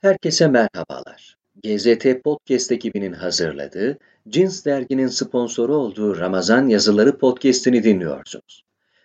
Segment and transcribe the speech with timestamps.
[0.00, 1.36] Herkese merhabalar.
[1.64, 8.64] GZT Podcast ekibinin hazırladığı, Cins derginin sponsoru olduğu Ramazan yazıları podcast'ini dinliyorsunuz.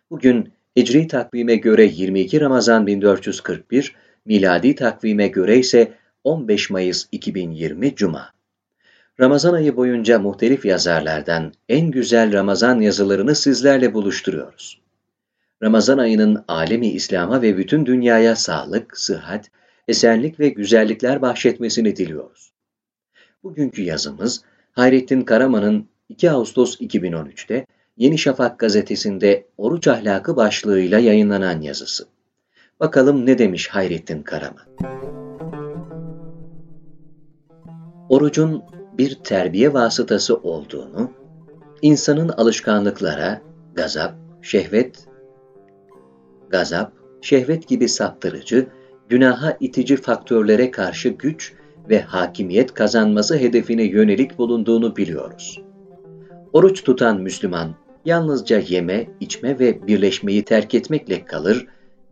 [0.09, 5.93] Bugün Hicri takvime göre 22 Ramazan 1441, miladi takvime göre ise
[6.23, 8.29] 15 Mayıs 2020 Cuma.
[9.19, 14.81] Ramazan ayı boyunca muhtelif yazarlardan en güzel Ramazan yazılarını sizlerle buluşturuyoruz.
[15.63, 19.49] Ramazan ayının alemi İslam'a ve bütün dünyaya sağlık, sıhhat,
[19.87, 22.53] esenlik ve güzellikler bahşetmesini diliyoruz.
[23.43, 27.65] Bugünkü yazımız Hayrettin Karaman'ın 2 Ağustos 2013'te
[27.97, 32.07] Yeni Şafak gazetesinde Oruç Ahlakı başlığıyla yayınlanan yazısı.
[32.79, 34.65] Bakalım ne demiş Hayrettin Karaman?
[38.09, 38.63] Orucun
[38.97, 41.11] bir terbiye vasıtası olduğunu,
[41.81, 43.41] insanın alışkanlıklara,
[43.73, 45.07] gazap, şehvet,
[46.49, 48.67] gazap, şehvet gibi saptırıcı
[49.13, 51.53] günaha itici faktörlere karşı güç
[51.89, 55.61] ve hakimiyet kazanması hedefine yönelik bulunduğunu biliyoruz.
[56.53, 61.67] Oruç tutan Müslüman yalnızca yeme, içme ve birleşmeyi terk etmekle kalır,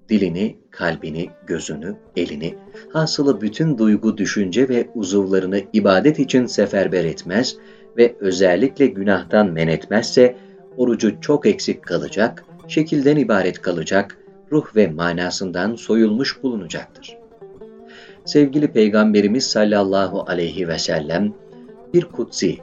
[0.10, 2.56] dilini, kalbini, gözünü, elini,
[2.94, 7.56] hasılı bütün duygu, düşünce ve uzuvlarını ibadet için seferber etmez
[7.98, 10.36] ve özellikle günahtan men etmezse,
[10.78, 14.18] orucu çok eksik kalacak, şekilden ibaret kalacak,
[14.52, 17.18] ruh ve manasından soyulmuş bulunacaktır.
[18.26, 21.34] Sevgili Peygamberimiz sallallahu aleyhi ve sellem
[21.94, 22.58] bir kutsi,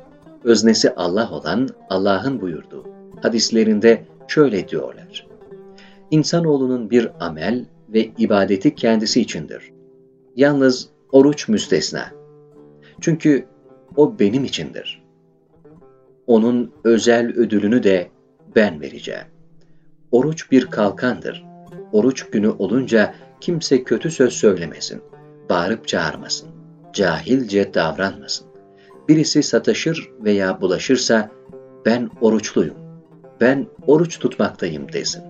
[0.45, 2.85] öznesi Allah olan Allah'ın buyurduğu
[3.23, 5.27] hadislerinde şöyle diyorlar.
[6.11, 9.73] İnsanoğlunun bir amel ve ibadeti kendisi içindir.
[10.37, 12.05] Yalnız oruç müstesna.
[13.01, 13.47] Çünkü
[13.97, 15.03] o benim içindir.
[16.27, 18.09] Onun özel ödülünü de
[18.57, 19.27] ben vereceğim.
[20.13, 21.48] Oruç bir kalkandır
[21.93, 25.03] oruç günü olunca kimse kötü söz söylemesin,
[25.51, 26.49] bağırıp çağırmasın,
[26.93, 28.47] cahilce davranmasın.
[29.09, 31.31] Birisi sataşır veya bulaşırsa
[31.87, 32.77] ben oruçluyum,
[33.41, 35.23] ben oruç tutmaktayım desin.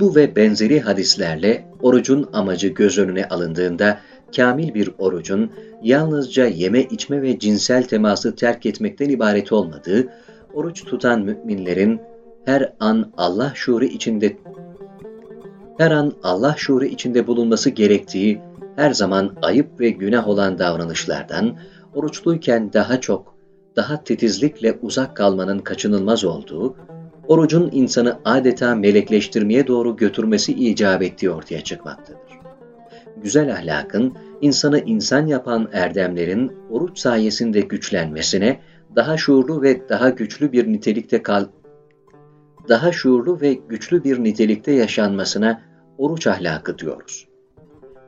[0.00, 4.00] Bu ve benzeri hadislerle orucun amacı göz önüne alındığında
[4.36, 10.08] kamil bir orucun yalnızca yeme içme ve cinsel teması terk etmekten ibaret olmadığı,
[10.54, 12.00] oruç tutan müminlerin
[12.44, 14.36] her an Allah şuuru içinde
[15.78, 18.40] her an Allah şuuru içinde bulunması gerektiği,
[18.76, 21.58] her zaman ayıp ve günah olan davranışlardan,
[21.94, 23.34] oruçluyken daha çok,
[23.76, 26.76] daha titizlikle uzak kalmanın kaçınılmaz olduğu,
[27.28, 32.18] orucun insanı adeta melekleştirmeye doğru götürmesi icap ettiği ortaya çıkmaktadır.
[33.22, 38.60] Güzel ahlakın, insanı insan yapan erdemlerin oruç sayesinde güçlenmesine,
[38.96, 41.46] daha şuurlu ve daha güçlü bir nitelikte kal
[42.68, 45.62] daha şuurlu ve güçlü bir nitelikte yaşanmasına
[45.98, 47.28] oruç ahlakı diyoruz.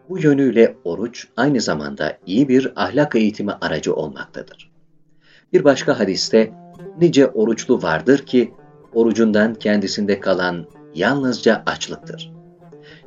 [0.08, 4.70] Bu yönüyle oruç aynı zamanda iyi bir ahlak eğitimi aracı olmaktadır.
[5.52, 6.52] Bir başka hadiste
[7.00, 8.54] nice oruçlu vardır ki
[8.94, 12.32] orucundan kendisinde kalan yalnızca açlıktır.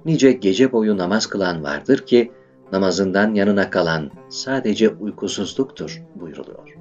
[0.06, 2.32] Nice gece boyu namaz kılan vardır ki
[2.72, 6.78] namazından yanına kalan sadece uykusuzluktur buyuruluyor.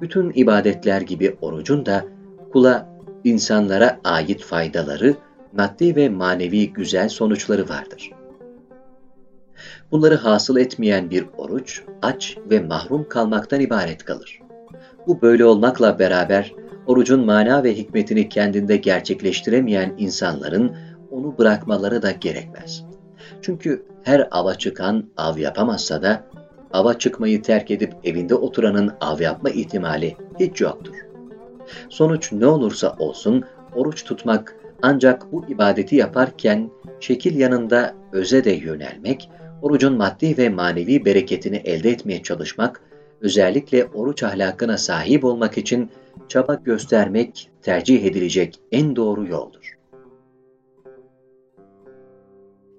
[0.00, 2.04] Bütün ibadetler gibi orucun da
[2.52, 5.16] kula insanlara ait faydaları
[5.52, 8.10] maddi ve manevi güzel sonuçları vardır.
[9.90, 14.40] Bunları hasıl etmeyen bir oruç, aç ve mahrum kalmaktan ibaret kalır.
[15.06, 16.54] Bu böyle olmakla beraber,
[16.86, 20.76] orucun mana ve hikmetini kendinde gerçekleştiremeyen insanların
[21.10, 22.84] onu bırakmaları da gerekmez.
[23.42, 26.24] Çünkü her ava çıkan av yapamazsa da,
[26.72, 30.94] ava çıkmayı terk edip evinde oturanın av yapma ihtimali hiç yoktur.
[31.88, 36.70] Sonuç ne olursa olsun, oruç tutmak ancak bu ibadeti yaparken
[37.00, 39.30] şekil yanında öze de yönelmek,
[39.62, 42.80] orucun maddi ve manevi bereketini elde etmeye çalışmak,
[43.20, 45.90] özellikle oruç ahlakına sahip olmak için
[46.28, 49.78] çaba göstermek tercih edilecek en doğru yoldur.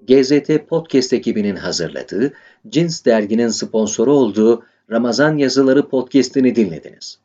[0.08, 2.34] GZT Podcast ekibinin hazırladığı,
[2.70, 7.20] Cins derginin sponsoru olduğu Ramazan Yazıları podcast'ini dinlediniz.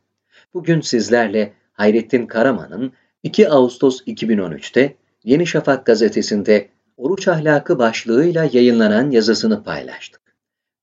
[0.55, 2.93] Bugün sizlerle Hayrettin Karaman'ın
[3.23, 10.21] 2 Ağustos 2013'te Yeni Şafak gazetesinde Oruç Ahlakı başlığıyla yayınlanan yazısını paylaştık.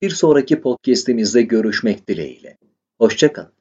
[0.01, 2.57] Bir sonraki podcast'imizde görüşmek dileğiyle.
[2.97, 3.60] Hoşçakalın.